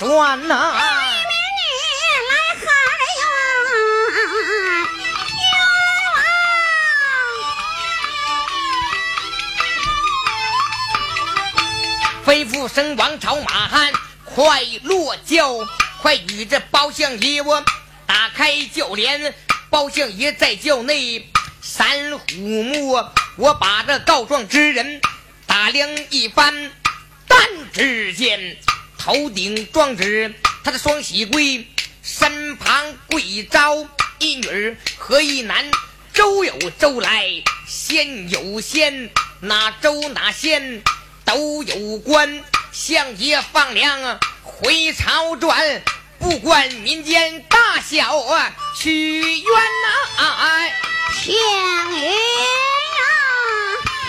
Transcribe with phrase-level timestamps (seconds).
[0.00, 0.74] 冤呐！
[12.24, 13.92] 吩咐声王朝马汉，
[14.24, 15.66] 快落轿，
[16.00, 17.64] 快与这包相爷我
[18.06, 19.34] 打开轿帘。
[19.70, 22.92] 包相爷在轿内三虎目，
[23.36, 25.00] 我把这告状之人
[25.46, 26.70] 打量一番，
[27.26, 27.38] 但
[27.72, 28.56] 只见
[28.98, 31.66] 头顶状纸，他的双喜柜
[32.02, 33.86] 身旁跪招
[34.18, 35.70] 一女和一男，
[36.12, 37.24] 周有周来，
[37.66, 40.82] 仙有仙，哪周哪仙。
[41.24, 45.82] 都有关，相爷放粮回朝转，
[46.18, 50.70] 不管民间大小啊，屈冤呐！
[51.12, 51.34] 相
[52.00, 53.04] 爷啊，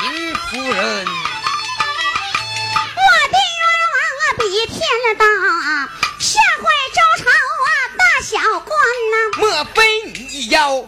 [0.01, 1.05] 林夫人，
[4.89, 5.25] 比天大，
[6.17, 6.63] 吓坏
[6.95, 8.69] 周朝啊大小官
[9.11, 9.37] 呐！
[9.37, 10.81] 莫非你要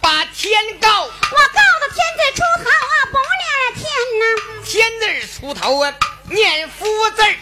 [0.00, 0.88] 把天告？
[1.02, 3.84] 我告的天字出头啊，不念天
[4.20, 4.22] 呐！
[4.64, 5.92] 天字出头啊，
[6.30, 7.34] 念夫字儿，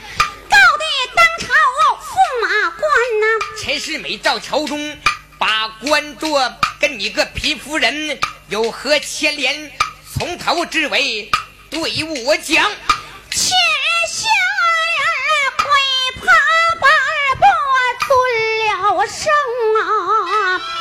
[0.49, 1.53] 告的当朝
[2.01, 2.09] 驸
[2.43, 2.81] 马官
[3.21, 3.27] 呐。
[3.63, 4.99] 陈世美赵朝中
[5.39, 9.71] 把官做，跟你个皮夫人有何牵连？
[10.19, 11.31] 从头至尾
[11.69, 12.71] 对我讲。
[18.07, 19.33] 不了声
[19.83, 20.76] 啊，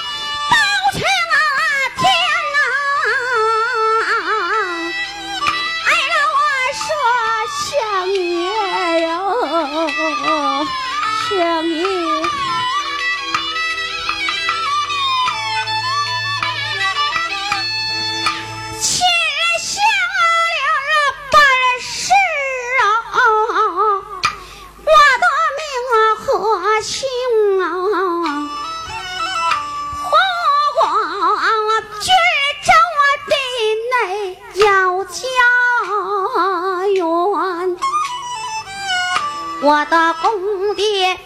[39.65, 41.17] 我的公爹名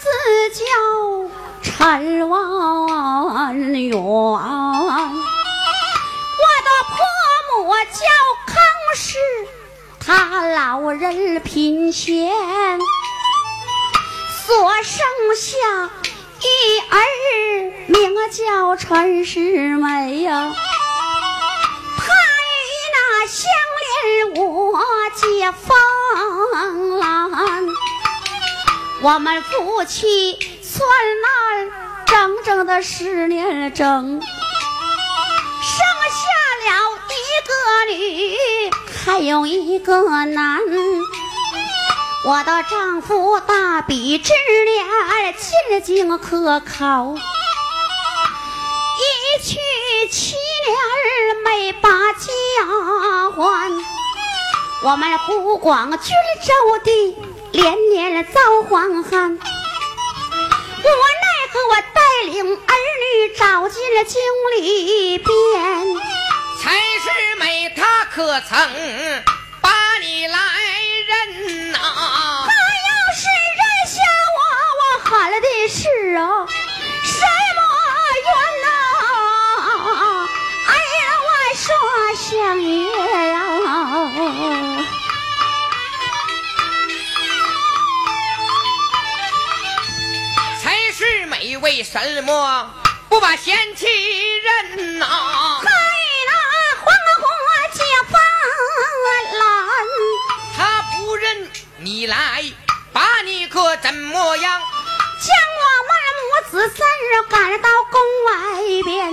[0.00, 0.04] 字
[0.58, 0.64] 叫
[1.62, 4.38] 陈万元，我
[6.64, 6.96] 的婆
[7.54, 8.02] 母叫
[8.46, 8.56] 康
[8.96, 9.16] 氏，
[10.04, 12.32] 她老人贫贱，
[14.44, 15.06] 所生
[15.36, 15.56] 下
[16.40, 16.46] 一
[16.90, 16.98] 儿
[17.86, 20.52] 名叫陈世美呀，
[21.96, 22.58] 他与
[22.92, 23.46] 那相
[24.34, 24.80] 我
[25.14, 27.66] 结芳兰。
[29.00, 30.86] 我们夫妻算
[31.22, 31.26] 那
[32.06, 34.26] 整整的十年整，生
[36.10, 36.20] 下
[36.64, 36.68] 了
[37.08, 37.16] 一
[37.46, 37.52] 个
[37.92, 38.70] 女，
[39.04, 40.60] 还有一个男。
[42.24, 44.32] 我的丈夫大比之
[44.64, 44.84] 年，
[45.38, 47.14] 进京科考，
[48.98, 49.56] 一去
[50.10, 52.28] 七年没把家
[53.36, 53.97] 还。
[54.82, 55.98] 我们湖广军
[56.42, 57.16] 州的。
[57.50, 59.40] 连年遭荒旱，无奈
[61.50, 64.20] 何我带领儿女找进了京
[64.58, 65.26] 里边。
[66.60, 67.08] 陈世
[67.38, 68.58] 美，他可曾
[69.62, 69.70] 把
[70.02, 70.36] 你来
[71.08, 71.78] 认呐？
[71.78, 73.96] 他要是认下
[74.36, 74.38] 我，
[74.78, 76.46] 我喊了的是啊，
[77.02, 77.20] 什
[77.56, 77.60] 么
[78.26, 78.30] 冤
[78.62, 78.68] 呐？
[80.66, 81.66] 哎呀，我说
[82.14, 82.68] 相爷
[91.78, 92.74] 为什么
[93.08, 95.06] 不把贤妻认呐？
[95.62, 95.70] 在
[96.26, 96.32] 那
[96.82, 96.92] 黄
[97.22, 97.30] 花
[97.72, 98.20] 家放
[99.38, 99.46] 兰，
[100.56, 102.42] 他不认你来，
[102.92, 104.60] 把你可怎么样？
[105.20, 109.12] 将我们母子三人赶到宫外边，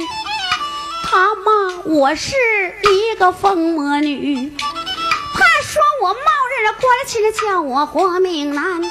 [1.04, 2.34] 他骂我是
[2.82, 6.20] 一个疯魔女，他说我冒
[6.50, 8.82] 认了官亲，叫我活命难。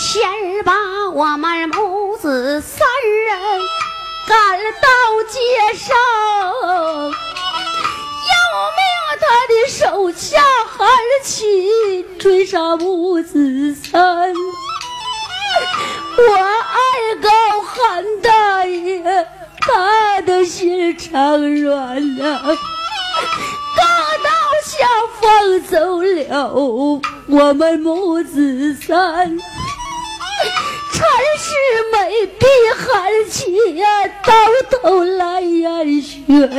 [0.00, 0.22] 先
[0.64, 0.72] 把
[1.10, 1.97] 我们母
[2.28, 2.86] 子三
[3.24, 3.38] 人
[4.26, 4.36] 赶
[4.82, 4.88] 到
[5.30, 5.38] 街
[5.78, 5.96] 上，
[8.28, 8.32] 要
[8.76, 8.80] 命
[9.18, 10.36] 他的手下
[10.68, 10.86] 喊
[11.24, 14.34] 起追杀母子三。
[16.18, 16.76] 我爱
[17.22, 17.30] 高
[17.62, 19.26] 喊大爷，
[19.60, 22.42] 他的心肠软呐，
[23.74, 23.82] 大
[24.22, 24.28] 刀
[24.66, 24.86] 下
[25.18, 26.52] 放走了
[27.26, 29.38] 我们母子三。
[30.98, 31.06] 陈
[31.38, 31.46] 世
[31.92, 32.44] 美比
[32.76, 33.86] 寒气呀，
[34.24, 34.34] 到
[34.72, 36.58] 头来眼血，无奈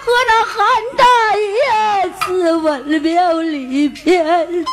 [0.00, 0.52] 何那韩
[0.96, 1.04] 大
[1.36, 4.66] 爷自刎庙里边，妹妹，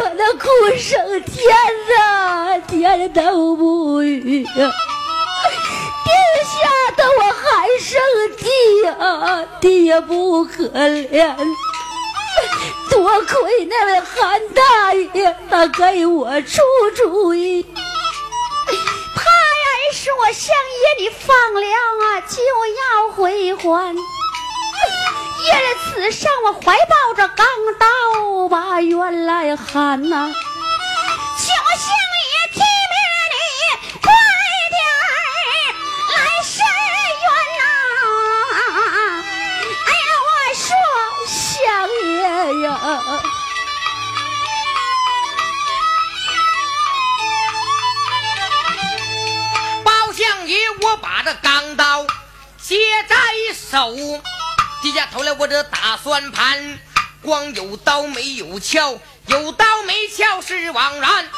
[0.16, 0.46] 那哭
[0.78, 1.42] 声天
[1.98, 4.50] 呐，天都不语呀！
[6.04, 6.10] 地
[6.46, 8.00] 下的我还生
[8.38, 8.46] 地
[8.84, 11.34] 呀，地也不可怜。
[13.00, 16.60] 多亏那位韩大爷，他给我出
[16.94, 17.62] 主意。
[17.62, 19.24] 他
[19.56, 22.36] 人说相爷你放粮啊，就
[22.76, 23.96] 要回还。
[23.96, 27.46] 夜里此上我怀抱着钢
[27.78, 30.30] 刀把原来韩呐，
[49.84, 52.06] 包相爷，我把这钢刀
[52.62, 53.16] 接在
[53.54, 53.94] 手。
[54.80, 56.78] 低下头来，我这打算盘，
[57.20, 61.10] 光有刀没有鞘，有刀没鞘是枉然。
[61.10, 61.28] 韩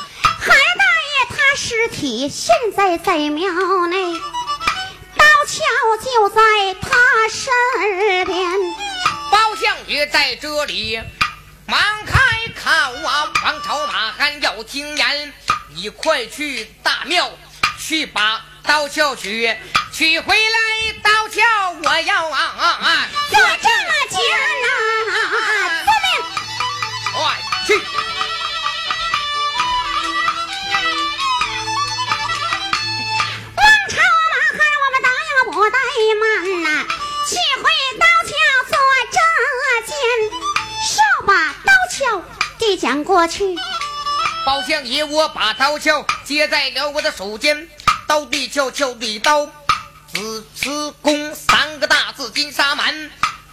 [0.47, 3.51] 大爷他尸体现在在庙
[3.89, 4.21] 内，
[5.17, 5.61] 刀鞘
[6.05, 6.41] 就在
[6.81, 6.89] 他
[7.29, 8.49] 身边。
[9.31, 11.01] 包相爷在这里，
[11.73, 12.19] 忙开
[12.55, 13.33] 口啊！
[13.43, 15.33] 王朝马汉要听言，
[15.75, 17.31] 你快去大庙
[17.79, 19.57] 去把刀鞘取。
[19.91, 21.41] 取回来刀鞘，
[21.83, 23.09] 我要啊啊啊！
[23.31, 24.21] 就这么讲
[24.67, 24.69] 啊！
[25.87, 26.13] 遵命。
[27.15, 27.17] 快
[27.67, 27.73] 去！
[33.57, 33.97] 王朝
[34.29, 35.79] 马汉，我们答应不怠
[36.21, 36.23] 慢
[36.65, 36.69] 呐，
[37.27, 37.31] 取
[37.63, 37.65] 回
[37.99, 38.05] 刀
[42.03, 42.23] 鞘
[42.59, 43.57] 递将过去。
[44.45, 47.69] 包相爷，我把刀鞘接在了我的手间，
[48.09, 49.47] 刀地鞘，鞘地刀。
[50.13, 53.11] 子慈公三个大字金沙满，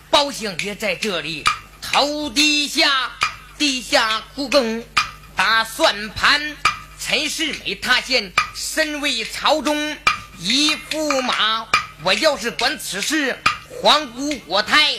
[0.10, 1.44] 包相爷在这里
[1.82, 3.12] 头低下，
[3.58, 4.84] 地下苦更
[5.36, 6.58] 打算盘。
[7.00, 9.96] 陈世美他现身为朝中
[10.40, 11.68] 一驸马，
[12.04, 13.38] 我要是管此事，
[13.70, 14.96] 皇姑国太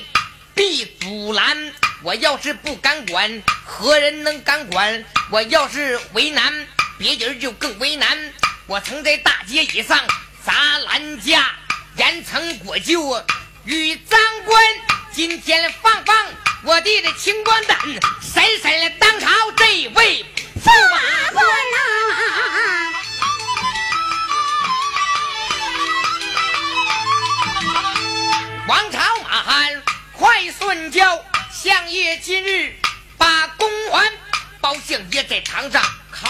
[0.60, 1.72] 必阻拦。
[2.02, 5.02] 我要是不敢管，何人能敢管？
[5.30, 6.52] 我要是为难，
[6.98, 8.18] 别人就更为难。
[8.66, 9.98] 我曾在大街以上。
[10.44, 11.50] 砸烂架，
[11.96, 13.24] 严惩国舅
[13.64, 14.62] 与长官。
[15.12, 16.16] 今天放放
[16.64, 17.78] 我弟的清官胆，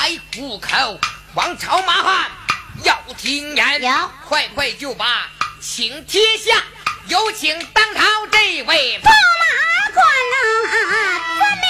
[0.00, 0.99] 上开虎口。
[1.35, 2.31] 王朝马汉。
[2.82, 5.29] 要听言，快快就把
[5.61, 6.62] 请帖下，
[7.08, 8.00] 有请当朝
[8.31, 9.44] 这位驸马
[9.93, 10.02] 官
[10.32, 10.38] 啊，
[11.37, 11.67] 遵命。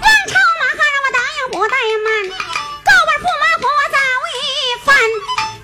[0.00, 2.06] 王朝马汉让我答应不怠慢，
[2.82, 3.98] 告问驸马官我早
[4.34, 4.42] 一
[4.84, 4.90] 番，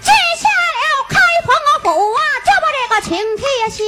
[0.00, 0.06] 记
[0.40, 0.46] 下
[0.78, 1.50] 了开封
[1.82, 3.82] 府啊，就把这个请帖下，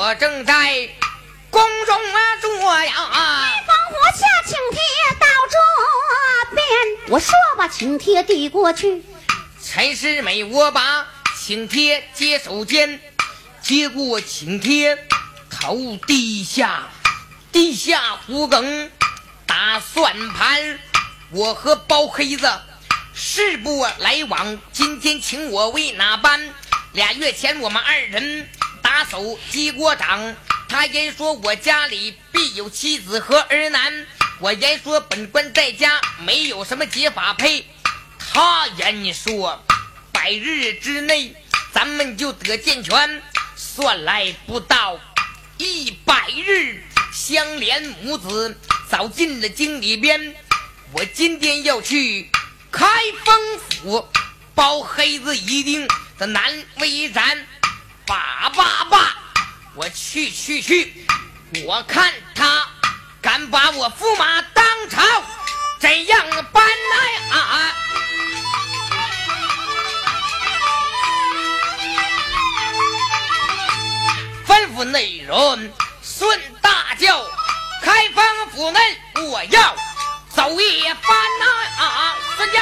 [0.00, 0.88] 我正在
[1.50, 2.50] 宫中啊坐
[2.84, 2.92] 呀，
[3.54, 4.80] 开封府下请帖
[5.18, 6.66] 到这边，
[7.10, 9.04] 我说把请帖递过去。
[9.62, 11.06] 陈世美，我把
[11.38, 12.98] 请帖接手间，
[13.60, 14.96] 接过请帖，
[15.50, 16.88] 头低下，
[17.52, 18.90] 地下胡梗
[19.44, 20.78] 打算盘。
[21.28, 22.50] 我和包黑子
[23.12, 26.54] 势不来往，今天请我为哪般？
[26.92, 28.48] 俩月前我们二人。
[28.90, 30.34] 打手击过掌，
[30.68, 34.04] 他言说我家里必有妻子和儿男，
[34.40, 37.64] 我言说本官在家没有什么结法配。
[38.18, 39.64] 他言说
[40.10, 41.36] 百日之内
[41.72, 43.22] 咱们就得健全，
[43.54, 44.98] 算来不到
[45.56, 46.82] 一百日，
[47.12, 50.34] 相连母子早进了京里边。
[50.92, 52.28] 我今天要去
[52.72, 52.88] 开
[53.24, 54.08] 封府，
[54.56, 55.86] 包黑子一定
[56.18, 56.42] 的难
[56.80, 57.46] 为咱。
[58.10, 59.14] 叭叭叭，
[59.76, 61.06] 我去去去！
[61.64, 62.66] 我看他
[63.22, 65.00] 敢把我驸马当朝
[65.78, 67.72] 怎样办来啊？
[74.44, 77.24] 吩咐内人顺大轿，
[77.80, 78.80] 开封府内
[79.30, 79.76] 我要
[80.34, 80.98] 走一番
[81.38, 81.44] 呐
[81.78, 82.16] 啊！
[82.36, 82.52] 顺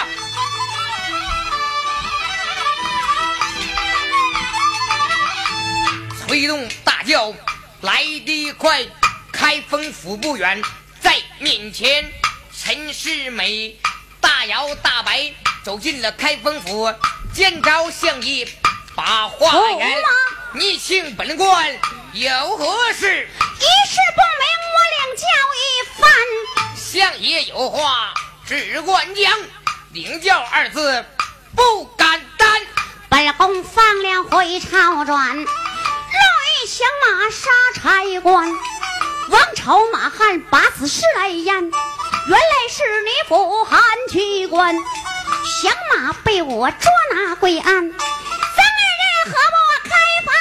[6.28, 6.48] 轿。
[6.48, 7.34] 动大叫
[7.82, 8.84] ：“来得快！
[9.32, 10.62] 开封府不远，
[11.00, 12.10] 在面前。”
[12.56, 13.76] 陈世美
[14.20, 15.32] 大摇大摆
[15.62, 16.92] 走进了开封府，
[17.32, 18.46] 见着相爷，
[18.94, 19.98] 把话言
[20.54, 21.78] ：“你请本官
[22.12, 25.64] 有何事？”一事不明，我领教一
[26.00, 26.10] 番。
[26.76, 28.12] 相爷有话，
[28.46, 29.32] 只管讲。
[29.92, 31.04] 领教二字
[31.54, 32.60] 不敢担。
[33.08, 35.44] 本宫放粮回朝转，
[36.66, 38.52] 响马杀差官。
[39.28, 44.74] 王朝马汉把此事来言，原来是你不汉去官。
[45.44, 49.56] 响马被我捉拿归案，咱二人何不
[49.88, 49.90] 开
[50.24, 50.32] 封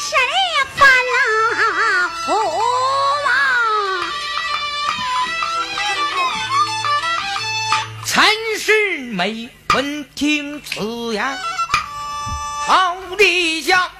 [0.00, 0.44] 审一
[0.78, 1.20] 番啊？
[2.26, 2.30] 驸
[3.24, 3.28] 马，
[8.04, 8.08] 陈
[8.58, 8.70] 世
[9.12, 11.38] 美闻听此言，
[12.66, 13.90] 好地下，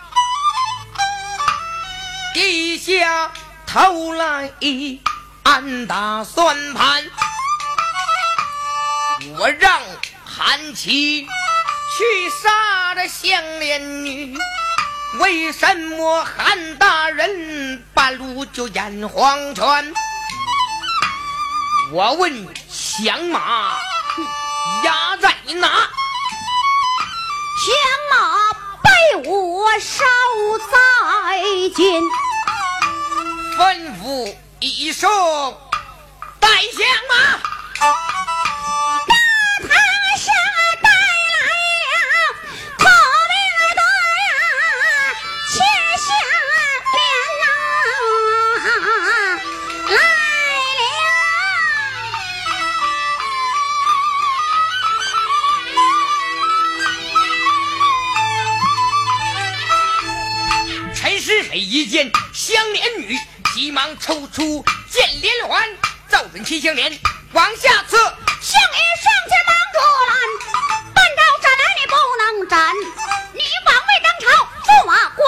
[2.39, 3.33] 地下。
[3.67, 5.01] 头来一
[5.43, 7.05] 暗打算盘，
[9.37, 9.83] 我让
[10.25, 14.39] 韩琦去杀这香莲女，
[15.19, 19.93] 为什么韩大人半路就演黄泉？
[21.93, 23.77] 我问响马
[24.85, 25.69] 押在哪？
[27.59, 27.75] 响
[28.13, 28.53] 马
[28.83, 30.05] 被我烧
[30.71, 32.01] 在监。
[33.59, 33.65] 吩
[34.01, 35.11] 咐一声，
[36.39, 37.15] 带响马，
[37.81, 37.89] 大
[39.61, 39.69] 堂
[40.17, 40.25] 上
[40.81, 41.43] 带来
[41.83, 41.93] 了
[42.79, 42.87] 破
[43.29, 43.35] 命
[43.75, 43.81] 的
[44.23, 44.31] 呀，
[45.51, 45.59] 切
[45.99, 46.09] 下
[46.95, 46.97] 脸
[47.41, 47.45] 呐，
[49.91, 49.99] 来
[50.79, 50.81] 了。
[60.95, 62.98] 陈世美一见香莲女。
[63.59, 65.61] 急忙抽出剑连环，
[66.09, 66.97] 照准秦香莲
[67.33, 67.97] 往下刺。
[67.97, 70.15] 相爷上前忙住拦，
[70.95, 72.73] 半招斩来你不能斩，
[73.33, 75.27] 你枉为当朝驸马官。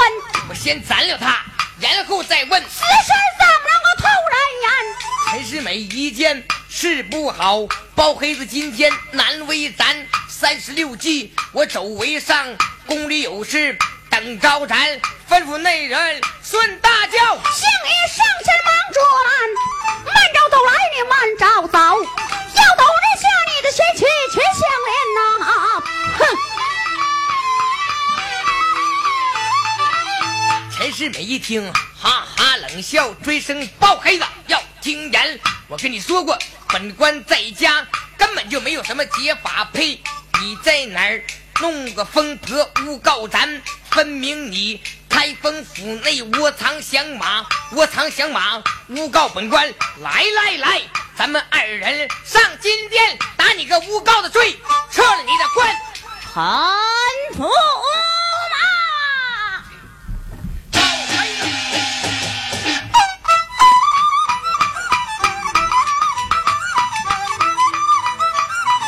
[0.49, 1.45] 我先斩了他，
[1.81, 2.63] 然后再问。
[2.63, 5.43] 此事怎么能够突然言？
[5.43, 10.07] 陈世美一见事不好，包黑子今天难为咱。
[10.29, 12.57] 三十六计，我走为上，
[12.87, 13.77] 宫里有事
[14.09, 16.21] 等招斩，吩咐内人
[16.51, 17.17] 顺大叫。
[17.17, 19.31] 相爷上前忙捉拦，
[20.05, 24.01] 慢着走来你慢着走，要抖这下你的先去
[24.33, 25.21] 去相连呐！
[26.19, 26.21] 哼！
[30.77, 35.39] 陈世美一听，哈哈冷笑，追声包黑子要听言。
[35.69, 36.37] 我跟你说过，
[36.69, 37.87] 本官在家
[38.19, 40.03] 根本就没有什么解法，呸！
[40.41, 41.23] 你在哪儿
[41.61, 43.63] 弄个疯婆诬告咱？
[43.93, 44.83] 分明你
[45.21, 48.57] 开封府内窝藏降马，窝藏降马，
[48.89, 49.69] 诬告本官。
[49.99, 50.81] 来来来，
[51.15, 54.59] 咱们二人上金殿，打你个诬告的罪，
[54.91, 55.69] 撤了你的官。
[56.33, 56.75] 韩
[57.37, 57.51] 驸马。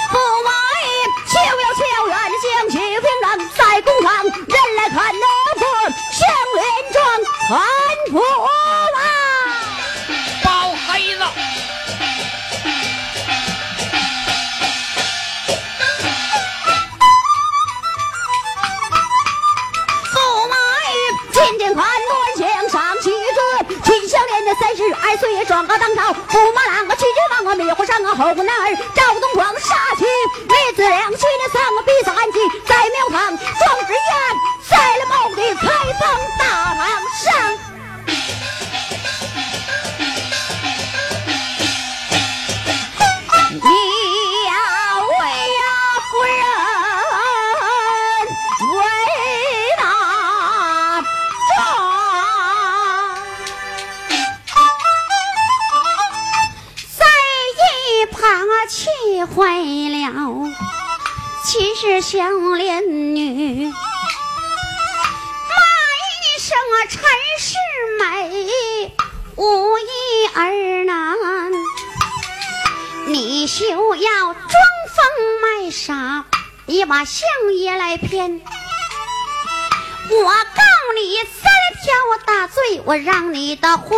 [0.09, 0.51] 驸马，
[1.27, 3.07] 逍遥逍遥，人相欺，有天
[3.55, 5.27] 在宫堂，人来看呐。
[7.53, 7.61] 官
[8.11, 8.49] 府啊，
[10.43, 11.23] 包黑子，
[20.15, 20.57] 驸马
[20.89, 20.97] 爷
[21.31, 21.93] 今天看端
[22.39, 22.41] 向
[22.71, 23.39] 上去尊，
[23.85, 30.07] 秦香莲的三十二岁状告当朝，驸马郎个去君王啊，灭火上啊，后宫男儿赵东光杀去
[30.49, 34.01] 李子良，去年三个比赛安吉在庙堂壮志愿，
[34.71, 36.01] 在了某的开封
[36.39, 37.12] 大堂。
[62.13, 63.73] 其实香莲女，骂
[66.13, 67.01] 一声啊，陈
[67.39, 67.57] 世
[67.99, 68.93] 美，
[69.37, 71.17] 无一儿难。
[73.07, 73.65] 你休
[73.95, 75.03] 要装疯
[75.41, 76.27] 卖傻，
[76.67, 78.43] 你把相爷来骗。
[80.11, 80.63] 我告
[80.95, 81.51] 你三
[81.83, 81.95] 条
[82.27, 83.97] 大罪，我让你的活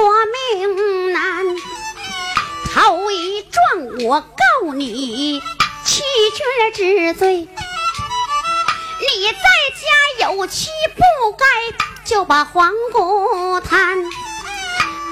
[0.55, 1.45] 命难。
[2.73, 5.43] 头一撞，我告你
[5.85, 6.05] 欺
[6.37, 6.73] 君
[7.13, 7.49] 之罪。
[9.17, 9.39] 你在
[10.27, 11.47] 家有妻不该
[12.05, 14.05] 就把黄姑贪。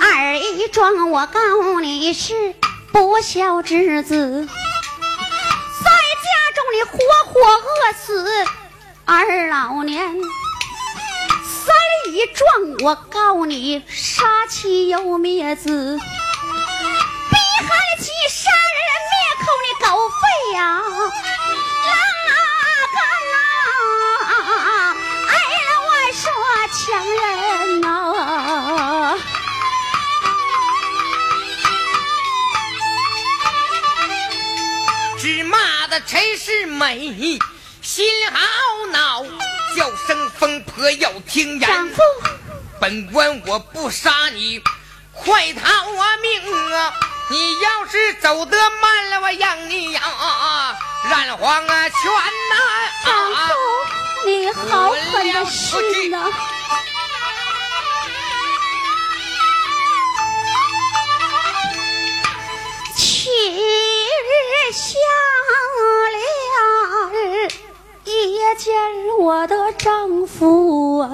[0.01, 2.57] 二一桩我告你是
[2.91, 5.91] 不孝之子，在
[6.25, 6.99] 家中你活
[7.33, 8.27] 活饿死
[9.05, 10.21] 二老年。
[11.45, 16.01] 三一状我告你杀妻又灭子，
[36.73, 37.38] 美
[37.83, 38.38] 心好
[38.93, 39.25] 恼，
[39.76, 41.61] 叫声疯婆要听言。
[41.61, 42.00] 丈夫，
[42.81, 44.61] 本官我不杀你，
[45.12, 46.95] 快逃啊命啊！
[47.29, 50.00] 你要是走得慢了，我让你呀
[51.11, 52.00] 染黄啊泉
[53.05, 53.45] 丈呐！
[53.49, 56.33] 夫，你好狠的心呐！
[62.97, 64.99] 七日下
[68.05, 68.75] 夜间
[69.21, 71.11] 我的丈夫啊，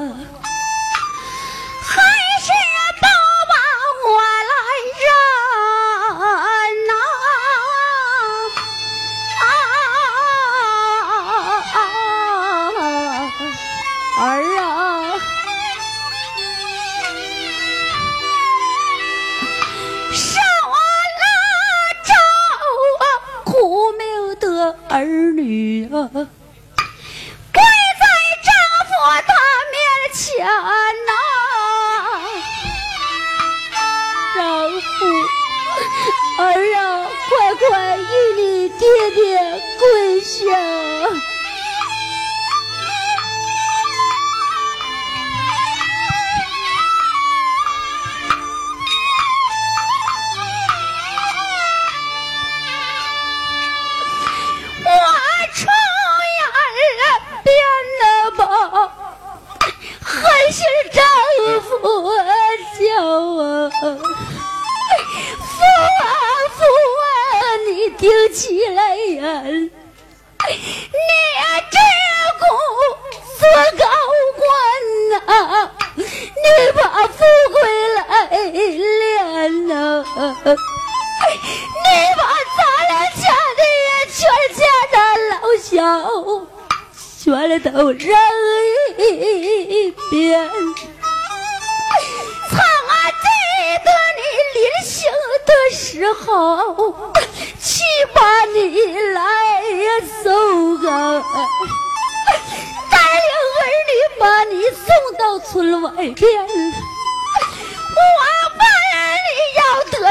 [25.91, 26.38] 嗯嗯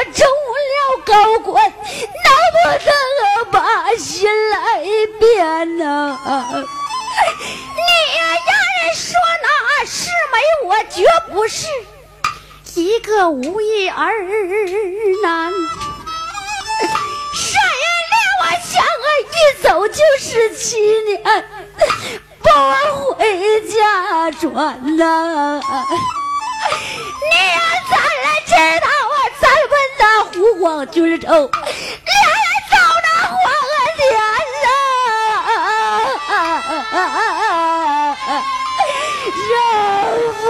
[0.08, 1.76] 要得中了高官，能
[2.54, 2.92] 不能
[3.52, 4.84] 把心来
[5.20, 6.18] 变呐、
[7.76, 7.82] 你
[8.16, 8.50] 呀，让
[8.84, 9.10] 人说
[9.44, 11.68] 那是美，我绝不是
[12.76, 14.12] 一个无义儿
[15.24, 15.52] 男。
[17.34, 21.22] 山人连我想啊，一走就是七年，
[22.42, 22.48] 不
[23.14, 25.62] 回家转呐、
[27.32, 28.88] 你呀，咱俩知道
[29.98, 31.34] 咱们那湖广军州，连
[32.70, 33.36] 走那黄
[33.98, 34.06] 年
[34.64, 34.68] 呐，
[39.50, 39.52] 丈
[40.34, 40.44] 夫。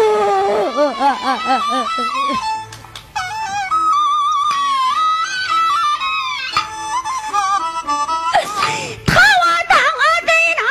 [9.06, 10.62] 他我当啊给那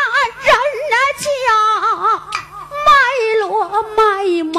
[0.44, 0.48] 人
[0.90, 1.26] 呐家
[2.86, 2.88] 卖
[3.40, 3.44] 骡
[3.96, 3.98] 卖
[4.52, 4.58] 马，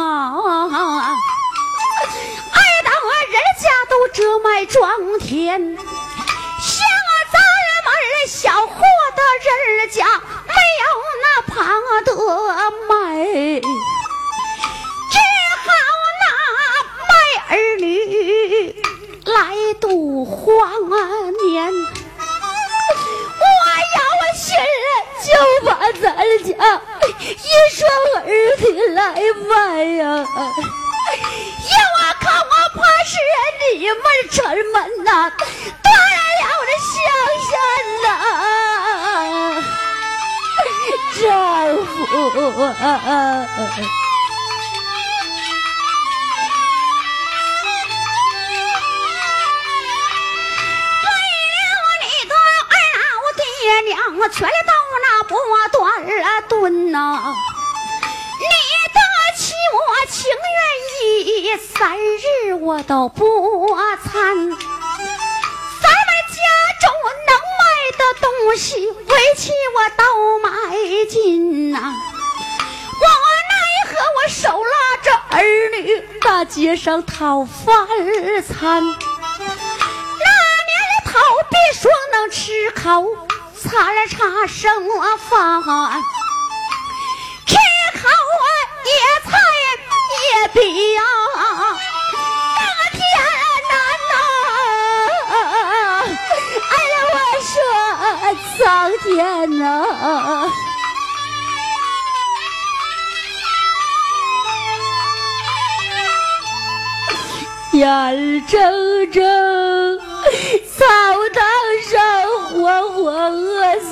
[4.18, 5.86] 这卖庄田，像
[7.32, 7.38] 咱
[7.86, 8.82] 们儿小货
[9.16, 10.04] 的人家
[10.48, 10.86] 没有
[11.22, 11.56] 那旁
[12.04, 12.10] 的
[12.90, 12.92] 卖。
[13.62, 15.16] 只
[15.62, 15.70] 好
[16.20, 16.26] 那
[17.08, 17.10] 卖
[17.50, 17.86] 儿女
[19.26, 19.38] 来
[19.80, 20.90] 度荒
[21.46, 21.72] 年。
[23.38, 23.46] 我
[23.94, 24.48] 要我信
[24.82, 24.90] 任，
[25.28, 25.30] 就
[25.64, 25.70] 把
[26.02, 26.04] 咱
[26.44, 26.50] 家
[27.22, 27.80] 一双
[28.26, 28.28] 儿
[28.58, 29.00] 女来
[29.48, 29.54] 卖
[29.84, 30.26] 呀、
[33.10, 33.16] 是
[33.62, 33.96] 你们
[34.30, 34.44] 城
[34.74, 35.10] 门呐，
[35.82, 36.94] 断了我的香
[37.48, 37.52] 山
[38.04, 38.06] 呐，
[41.22, 41.24] 丈
[41.86, 41.96] 夫。
[42.04, 42.76] 为了
[52.04, 52.34] 你的
[52.68, 53.06] 二老
[53.38, 53.42] 爹
[53.88, 53.90] 娘
[54.20, 55.32] 啊，全都那波
[55.72, 56.52] 段儿蹲
[56.92, 56.98] 呐、
[58.40, 58.46] 你
[58.94, 59.00] 的
[59.38, 59.42] 妻
[59.74, 59.78] 我
[60.12, 60.87] 情愿意
[61.58, 63.68] 三日我都不
[64.04, 64.14] 参。
[64.14, 64.56] 咱们
[66.32, 66.40] 家
[66.80, 66.90] 中
[67.28, 67.62] 能卖
[67.98, 70.50] 的东西，为妻我都买
[71.10, 71.78] 尽呐。
[71.80, 73.06] 我
[73.50, 73.54] 奈
[73.86, 75.44] 何我手拉着儿
[75.82, 77.88] 女，大街上讨饭
[78.42, 78.84] 餐。
[78.84, 78.96] 那
[79.44, 83.06] 年的头别说能吃口
[83.62, 84.88] 餐茶剩
[85.30, 86.02] 饭。
[90.42, 90.60] 也比
[90.94, 91.02] 呀，
[92.58, 93.00] 那天
[93.70, 93.74] 难
[94.10, 94.14] 呐！
[96.70, 97.56] 哎呀，我说
[98.58, 98.58] 苍
[99.04, 99.10] 天
[99.58, 99.62] 呐！
[107.74, 107.82] 眼
[108.48, 108.56] 睁
[109.12, 109.22] 睁
[110.76, 110.86] 草
[111.34, 111.38] 堂
[111.92, 111.94] 上
[112.50, 112.56] 活
[112.92, 113.92] 活饿死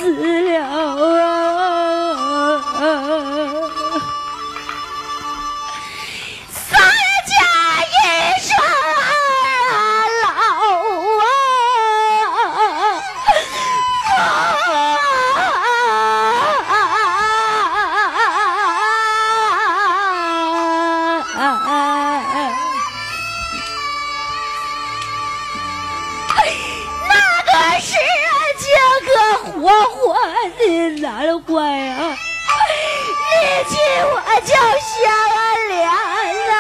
[0.50, 1.45] 了啊！
[31.06, 32.18] 难怪啊！
[33.22, 33.36] 你
[33.70, 34.52] 亲我就
[34.90, 34.98] 相
[35.70, 35.72] 连
[36.50, 36.56] 呐！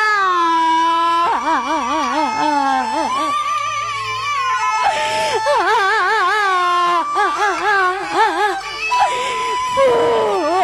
[9.73, 9.77] 父
[10.61, 10.63] 啊！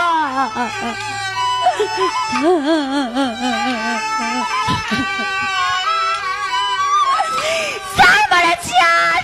[7.97, 8.69] 咱们的家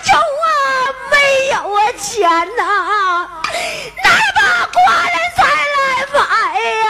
[0.04, 0.50] 中啊，
[1.12, 1.14] 没
[1.54, 2.10] 有啊钱
[2.58, 2.60] 呐。
[4.72, 5.40] 寡人才
[5.76, 5.78] 来
[6.14, 6.18] 买
[6.84, 6.88] 呀！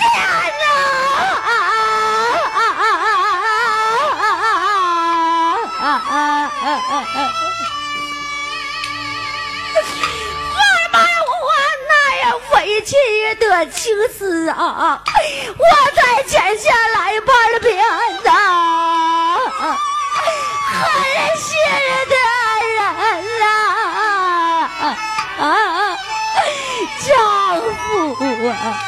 [0.00, 0.04] 天
[0.60, 0.62] 哪！
[10.50, 10.60] 我
[10.92, 11.46] 把我
[11.88, 11.92] 那
[12.56, 12.90] 委屈
[13.36, 13.78] 的情
[14.16, 14.18] 思
[14.50, 14.58] 啊，
[15.56, 15.64] 我
[15.94, 16.64] 再剪下
[16.94, 17.68] 来半边
[18.24, 18.28] 呐，
[20.70, 20.80] 狠
[21.38, 21.46] 心
[22.07, 22.07] 的
[28.50, 28.78] 啊，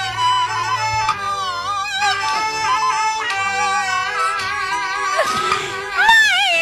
[5.97, 6.03] 为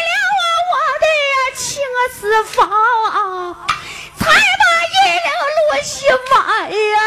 [0.05, 0.11] 了
[0.69, 1.05] 我的
[1.55, 1.61] 青
[2.13, 2.57] 丝发，
[4.17, 5.87] 才把一两路西
[6.31, 6.35] 买
[6.69, 6.97] 呀，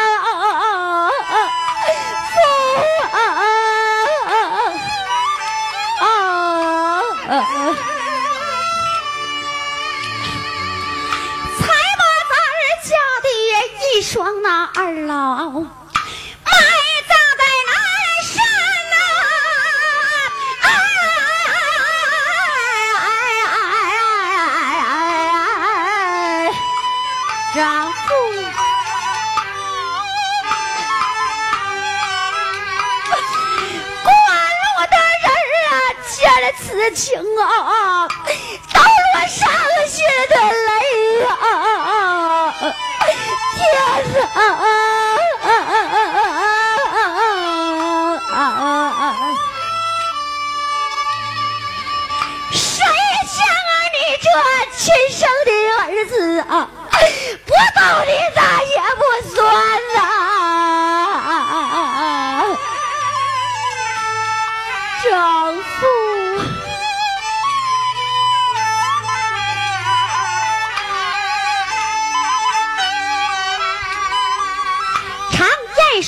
[36.58, 39.48] 此情啊，都落伤
[39.86, 40.70] 心的泪
[41.24, 41.30] 啊。
[43.54, 43.60] 天
[44.34, 44.36] 啊！
[52.50, 52.60] 谁
[53.26, 54.26] 想啊，你这
[54.76, 56.52] 亲生的儿子啊，
[57.46, 59.02] 不到你咋也不
[59.34, 59.38] 算
[59.94, 59.98] 呐，
[65.04, 65.10] 丈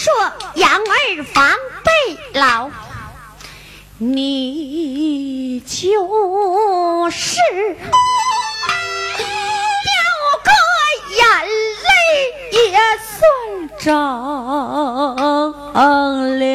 [0.05, 0.13] 说
[0.57, 1.51] 养儿防
[1.83, 1.91] 备
[2.39, 2.69] 老，
[3.97, 7.41] 你就是
[9.81, 9.95] 掉
[10.45, 10.51] 个
[11.17, 11.19] 眼
[11.87, 11.89] 泪
[12.53, 13.17] 也算
[13.79, 13.89] 长
[16.39, 16.53] 了。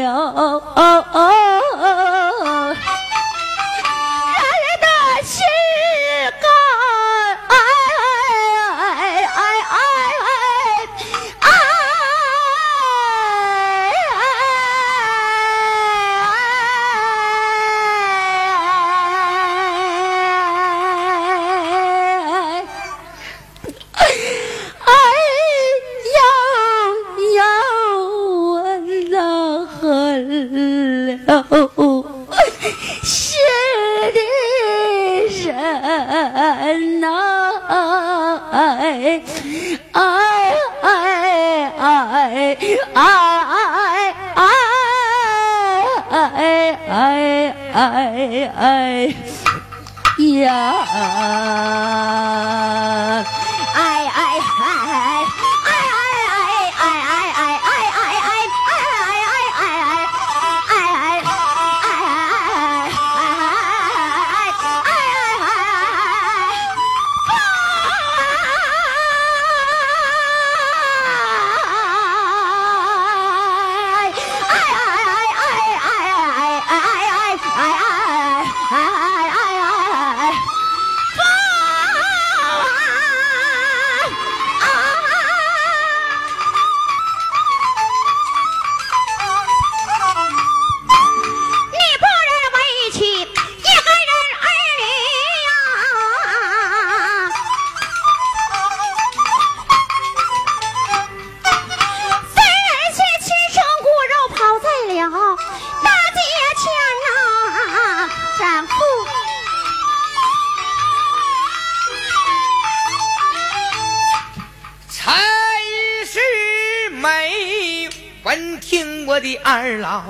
[119.79, 120.03] 老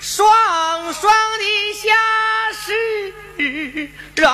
[0.00, 0.26] 双
[0.94, 1.92] 双的下
[2.52, 3.12] 世
[4.14, 4.26] 肉，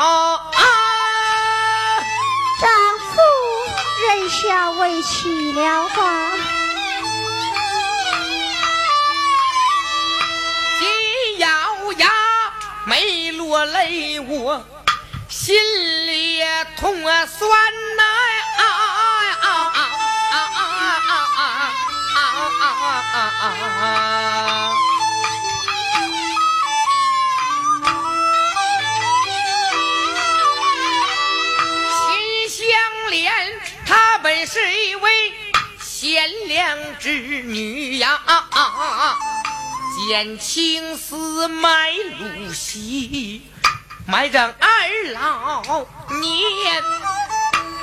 [2.61, 2.69] 丈
[3.01, 3.13] 夫
[4.07, 6.31] 人下为妻了吧？
[10.79, 10.89] 紧
[11.39, 12.09] 咬牙
[12.87, 14.65] 没落泪，我
[15.29, 15.57] 心
[16.07, 16.41] 里
[16.77, 17.51] 痛啊酸
[22.65, 24.73] 啊啊啊啊！
[34.23, 35.33] 本是一位
[35.81, 38.21] 贤良之女呀，
[40.09, 43.43] 见青丝买露西，
[44.07, 45.61] 买张二老
[46.21, 46.85] 年，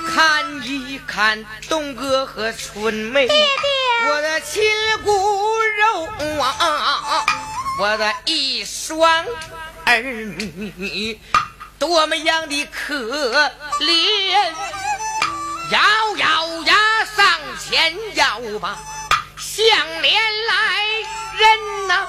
[0.07, 3.45] 看一看东哥和春梅，爹爹，
[4.09, 4.63] 我的亲
[5.05, 5.11] 骨
[5.61, 6.09] 肉
[6.41, 7.23] 啊，
[7.79, 9.23] 我的一双
[9.85, 11.19] 儿女，
[11.77, 12.95] 多么样的可
[13.79, 14.51] 怜。
[15.69, 15.79] 咬
[16.17, 16.75] 咬牙，
[17.15, 18.75] 上前要把
[19.37, 20.83] 相连来
[21.37, 21.93] 人呐！
[21.93, 22.07] 啊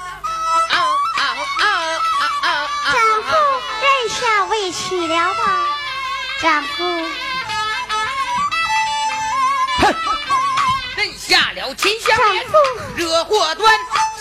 [0.71, 1.23] 啊
[1.59, 2.93] 啊啊啊啊！
[2.95, 3.29] 丈夫
[3.83, 5.67] 认下为妻了吧？
[6.41, 6.83] 丈夫，
[9.81, 9.95] 哼，
[11.19, 12.47] 下了秦香莲，
[12.97, 13.75] 惹祸端，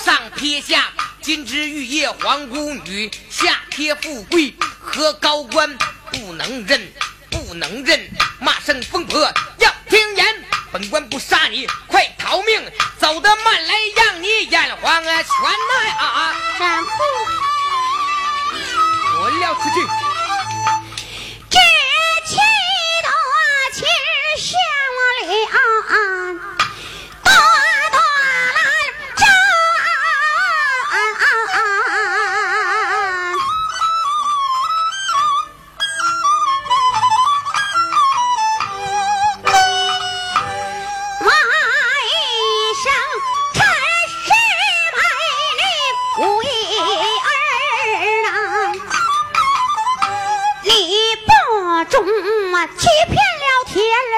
[0.04, 5.78] 上撇下金枝玉叶皇姑女，下撇富贵和高官，
[6.12, 6.92] 不能认。
[7.32, 9.20] 不能认，骂声疯婆
[9.60, 10.44] 要听言。
[10.72, 12.62] 本官不杀你，快逃命！
[13.00, 15.24] 走得慢来，让你眼黄啊！
[15.24, 16.36] 全来啊！
[16.60, 16.92] 丈夫，
[19.20, 19.88] 滚了出去！
[21.50, 21.58] 这
[22.28, 22.36] 气
[23.04, 23.12] 多
[23.74, 23.86] 气
[24.38, 24.50] 向
[26.36, 26.59] 了。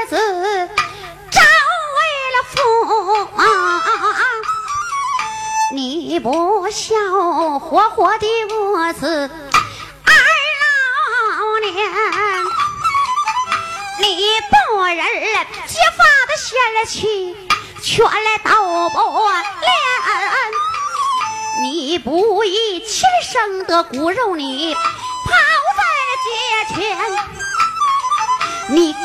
[0.08, 0.70] 子，
[1.32, 1.42] 招
[1.98, 2.00] 为
[2.34, 2.56] 了父
[5.74, 6.96] 你不孝，
[7.60, 9.08] 活活的饿死
[10.06, 10.14] 二
[10.62, 11.70] 老年。
[14.00, 14.06] 你
[14.50, 14.98] 不忍
[15.68, 17.36] 揭发的泄了气，
[17.82, 18.98] 却来道不
[19.62, 19.66] 连。
[21.64, 24.80] 你不义亲生的骨肉，你抛
[25.78, 26.30] 在了街
[26.74, 26.76] 前。
[28.70, 29.02] 你跟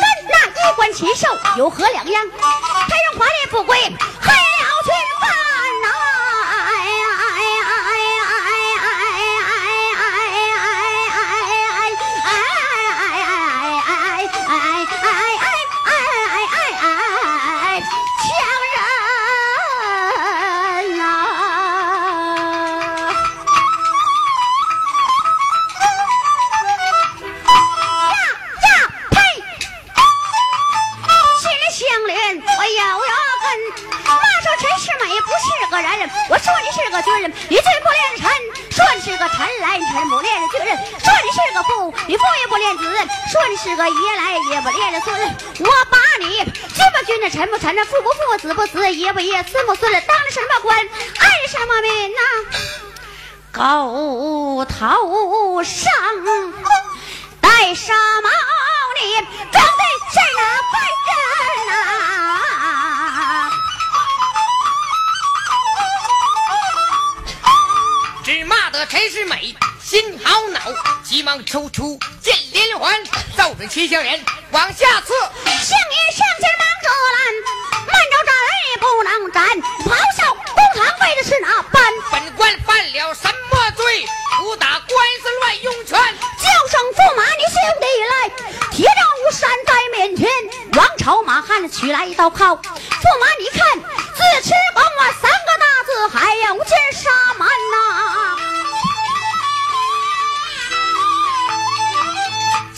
[0.70, 2.24] 与关禽兽有何两样？
[2.30, 3.78] 太上华丽不归。
[37.48, 38.28] 你最不恋臣；
[38.70, 42.84] 说你是个臣来，臣不恋军人；说你是个父，你父也不恋子；
[43.32, 45.36] 说你是个爷来，也不恋孙。
[45.60, 52.20] 我把你君不君的，臣不臣的，父不父，子不子，爷不爷，孙不孙的，当的什么官，爱什么民呐？
[53.52, 55.90] 狗头上
[57.40, 58.28] 戴纱帽，
[59.00, 59.14] 你
[59.50, 60.40] 装的是那
[60.72, 60.74] 笨
[61.06, 61.10] 人
[61.72, 62.05] 啊！
[68.76, 70.60] 得陈世美心好恼，
[71.02, 72.94] 急忙抽出剑连环，
[73.34, 75.14] 照准齐乡人往下刺。
[75.46, 77.16] 相爷上前忙着拦，
[77.86, 78.30] 慢着站
[78.78, 79.48] 不能斩，
[79.82, 81.82] 咆哮公堂为的是哪般？
[82.12, 84.06] 本官犯了什么罪？
[84.40, 85.98] 不打官司乱用权。
[85.98, 88.28] 叫声驸马，你兄弟来，
[88.72, 90.28] 铁杖如山在面前。
[90.74, 97.08] 王朝马汉取来一刀靠，驸马你看，自持公我三个大字，还要见沙
[97.38, 98.45] 门呐、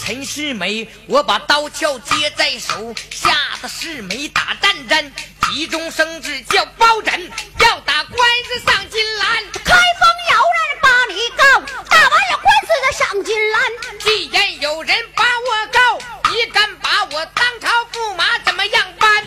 [0.08, 7.12] 陈世美，我把刀鞘接在手，吓得世美打战战，急中生智叫包拯，
[7.60, 9.44] 要打官司上金兰。
[9.52, 11.44] 开封有人把你告，
[11.90, 13.60] 打完了官司再上金兰。
[14.00, 15.98] 既然有人把我告，
[16.30, 19.26] 你敢把我当朝驸马怎么样办？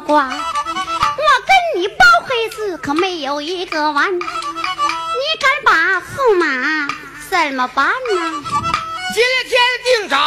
[0.00, 4.14] 守了寡，我跟你包黑子可没有一个完。
[4.14, 4.20] 你
[5.38, 6.88] 敢把驸马
[7.28, 7.92] 怎么办呢？
[9.14, 10.18] 接天定斩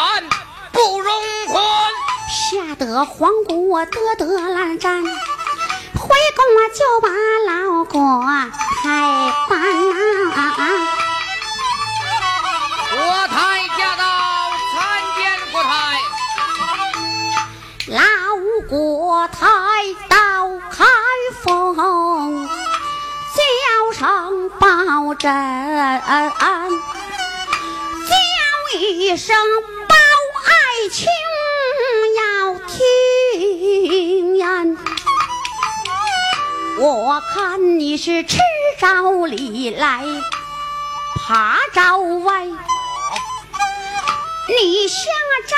[0.71, 1.13] 不容
[1.47, 1.63] 缓。
[2.29, 7.09] 吓得皇姑我得得烂战，回宫我就把
[7.47, 8.25] 老国
[8.83, 9.59] 开办
[9.89, 11.02] 呐、
[24.63, 26.39] 包拯，叫
[28.79, 29.35] 一声
[29.89, 29.95] 包
[30.45, 30.49] 爱
[30.89, 31.05] 卿
[32.15, 34.63] 要听呀。
[36.79, 38.37] 我看你是吃
[38.79, 40.05] 着里来，
[41.27, 42.45] 爬着外。
[44.47, 44.95] 你下
[45.49, 45.57] 诏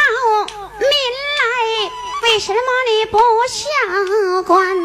[0.80, 0.90] 民
[1.38, 1.46] 来，
[2.24, 2.58] 为什么
[2.90, 4.76] 你不下官？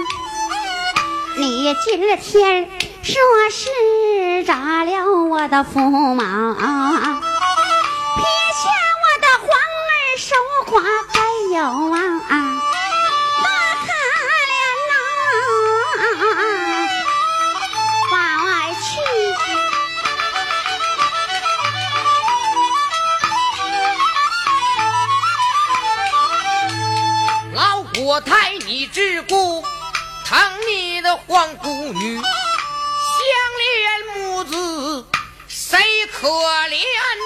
[1.39, 2.69] 你今天
[3.03, 3.15] 说
[3.51, 6.63] 是扎了我的驸马，撇
[8.55, 8.69] 下
[9.01, 9.49] 我的皇
[9.89, 10.37] 儿守
[10.67, 10.73] 寡
[11.09, 11.15] 还
[11.55, 11.59] 有
[11.91, 11.97] 啊，
[13.41, 13.45] 多
[13.81, 13.89] 可
[14.51, 14.53] 怜
[14.91, 14.93] 呐、
[18.11, 18.85] 把外去。
[27.55, 29.64] 老国太，你只顾
[30.24, 32.20] 疼你的皇姑女，
[36.13, 36.77] 可怜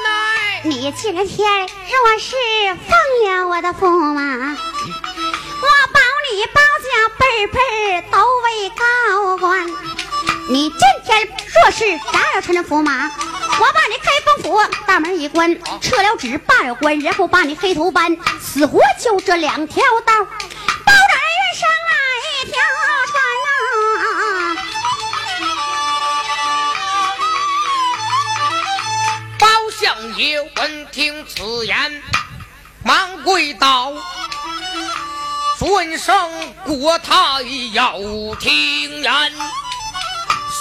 [0.05, 0.61] 呐？
[0.65, 2.37] 你今天若是
[2.89, 9.67] 放了我的驸马，我保你包家辈辈都为高官。
[10.49, 13.11] 你今天若是杀了陈驸马，
[13.59, 20.27] 我把你开封府大门一关，撤了职，罢了官，然后把你黑头搬，死活就这两条道，
[30.17, 32.03] 爷闻听此言，
[32.85, 33.93] 忙跪倒，
[35.59, 37.43] 尊声国太
[37.73, 37.99] 要
[38.39, 39.33] 听言。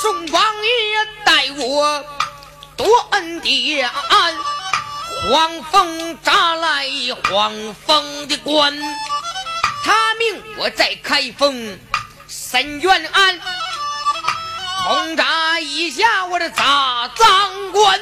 [0.02, 2.04] 宋王爷待我
[2.76, 3.90] 多恩典，
[5.30, 6.88] 黄蜂扎来
[7.30, 8.76] 黄蜂的官，
[9.84, 11.78] 他命我在开封
[12.28, 13.40] 审冤案。
[14.86, 18.00] 轰炸一下我的大赃官。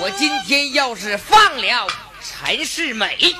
[0.00, 1.88] 我今天要是放了
[2.22, 3.34] 陈世美，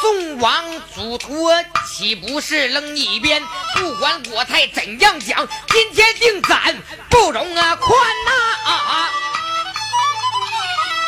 [0.00, 1.52] 宋王祖托
[1.88, 3.42] 岂不是扔一边？
[3.74, 6.76] 不管国太怎样讲，今天定斩
[7.10, 7.90] 不容啊宽
[8.24, 8.30] 呐
[8.70, 9.10] 啊！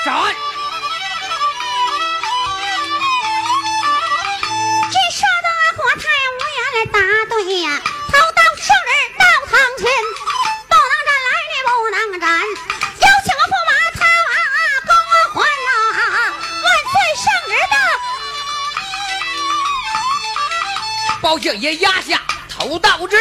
[0.05, 0.35] 斩！
[4.91, 6.03] 这说的国太
[6.35, 6.99] 无言来答
[7.29, 9.87] 对呀，头到圣人到堂前，
[21.31, 23.17] 高相爷压下头道之，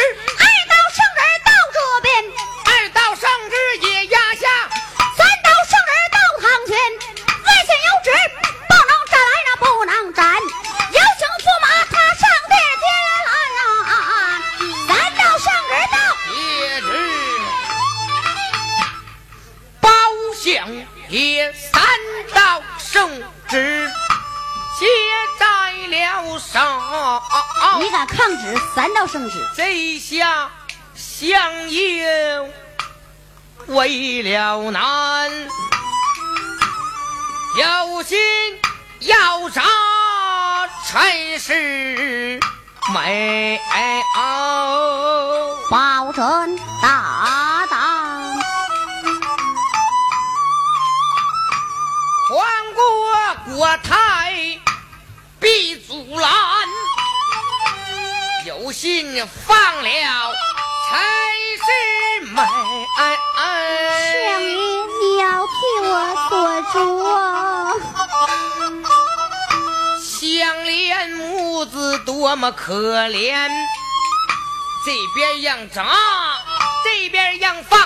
[31.20, 32.50] 相爷
[33.66, 35.30] 为了难，
[37.58, 38.18] 有心
[39.00, 39.60] 要杀
[40.86, 42.40] 陈世
[42.94, 43.60] 美。
[45.68, 48.22] 保准大当，
[52.30, 52.40] 黄
[52.74, 54.58] 国国太
[55.38, 56.32] 必阻拦，
[58.46, 60.32] 有心放了
[60.90, 60.98] 陈
[61.56, 61.66] 世
[62.32, 62.42] 美。
[64.12, 64.46] 相爷
[65.00, 65.92] 你要替我
[66.28, 66.30] 做
[66.72, 66.74] 主
[67.04, 67.08] 啊！
[70.00, 73.48] 相莲母子多么可怜，
[74.84, 75.86] 这边让炸，
[76.82, 77.78] 这边让放，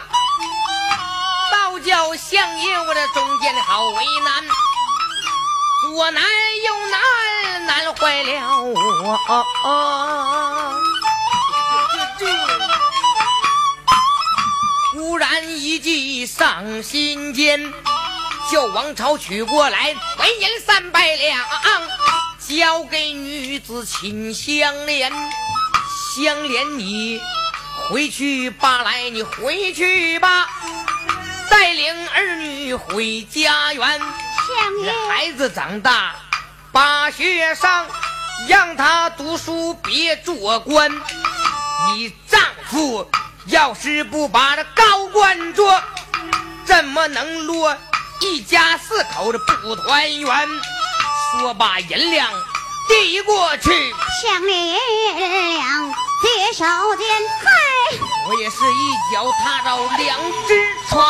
[1.52, 4.44] 倒叫相爷我这中间好为难，
[5.82, 9.44] 左难右难，难坏了我。
[14.94, 17.74] 忽然一计上心间，
[18.48, 21.36] 叫王朝取过来，纹银三百两，
[22.38, 25.10] 交给女子秦香莲。
[26.14, 27.20] 香莲你
[27.88, 30.48] 回去吧，来你回去吧，
[31.50, 33.98] 带领儿女回家园。
[33.98, 36.14] 相爷这孩子长大
[36.70, 37.88] 把学上，
[38.48, 40.88] 让他读书别做官。
[41.88, 42.40] 你丈
[42.70, 43.10] 夫
[43.46, 45.80] 要是不把这高官做，
[46.64, 47.76] 怎么能落
[48.20, 50.48] 一家四口的不团圆？
[51.32, 52.30] 说把银两
[52.88, 53.70] 递过去，
[54.22, 54.76] 向银
[55.54, 55.92] 两
[56.22, 56.64] 接手
[56.96, 57.06] 间，
[57.42, 61.04] 嗨，我也是一脚踏着两只船。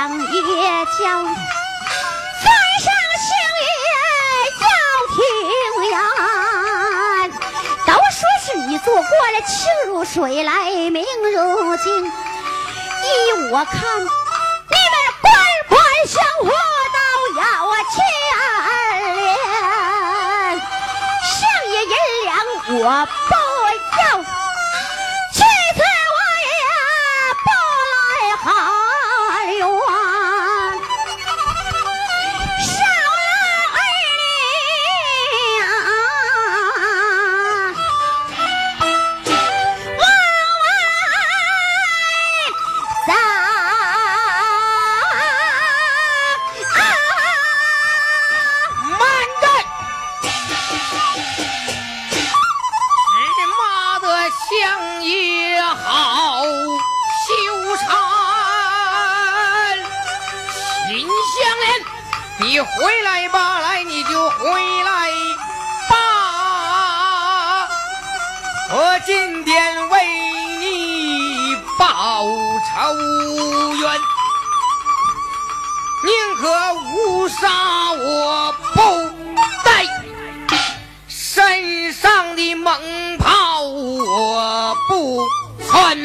[0.00, 0.24] 想也
[0.86, 2.48] 叫，再
[2.80, 2.88] 上
[3.20, 3.28] 星
[3.60, 3.62] 爷
[4.62, 4.64] 要
[5.12, 5.20] 听
[5.90, 5.92] 言。
[7.86, 9.52] 都说是你做过了情
[9.88, 11.84] 如水来，明如镜。
[12.06, 12.08] 依
[13.50, 15.30] 我看，你们官
[15.68, 16.98] 官相护都
[17.38, 17.92] 要我牵
[19.04, 19.20] 连。
[21.28, 21.36] 相
[21.66, 21.94] 爷银
[22.24, 22.32] 两
[22.80, 22.88] 我
[23.28, 23.34] 不
[72.72, 72.94] 仇
[73.74, 74.00] 冤，
[76.04, 78.78] 宁可误杀我不
[79.64, 79.84] 带
[81.08, 85.26] 身上的猛炮，我不
[85.68, 85.98] 穿，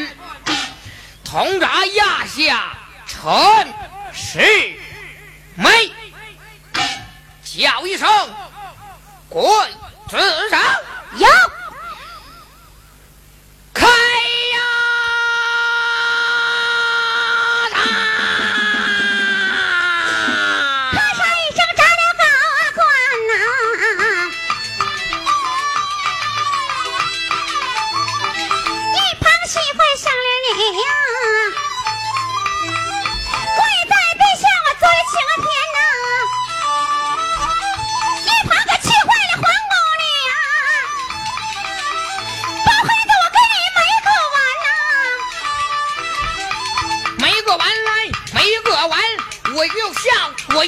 [1.24, 3.22] 铜闸压下陈
[4.12, 4.40] 世
[5.54, 5.92] 美。
[7.44, 8.08] 叫一声
[9.30, 9.42] “滚
[10.10, 10.18] 子
[10.50, 10.60] 上
[11.16, 11.26] 有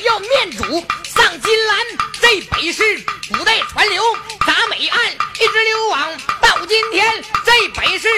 [0.02, 0.62] 要面主
[1.04, 1.86] 上金兰，
[2.20, 2.82] 这本是
[3.36, 4.02] 古代传流
[4.40, 8.08] 铡美案，一直流往到今天，这本是